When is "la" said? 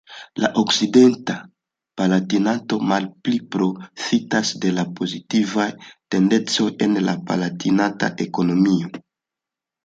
0.43-0.47, 4.79-4.85, 7.11-7.15